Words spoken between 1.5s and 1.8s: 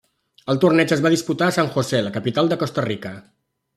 San